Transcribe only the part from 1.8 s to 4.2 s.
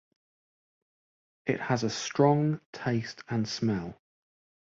a strong taste and smell.